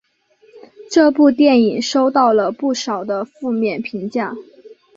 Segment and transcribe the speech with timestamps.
[0.89, 4.33] 这部电影收到了不少的负面评价。